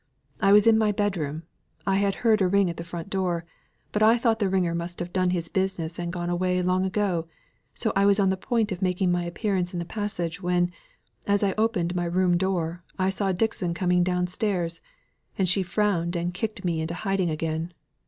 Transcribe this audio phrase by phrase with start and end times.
[0.39, 1.43] I was in my bedroom;
[1.85, 3.45] I had heard a ring at the front door,
[3.91, 7.27] but I thought the ringer must have done his business and gone away long ago;
[7.75, 10.71] so I was on the point of making my appearance in the passage, when,
[11.27, 14.81] as I opened my room door, I saw Dixon coming downstairs;
[15.37, 17.71] and she frowned and kicked me into hiding again.